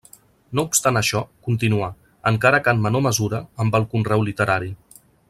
[0.59, 1.89] No obstant això continuà,
[2.31, 4.73] encara que en menor mesura, amb el conreu literari.